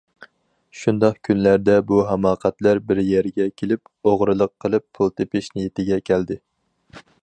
[0.83, 6.45] شۇنداق كۈنلەردە بۇ ھاماقەتلەر بىر يەرگە كېلىپ، ئوغرىلىق قىلىپ پۇل تېپىش نىيىتىگە كەلدى.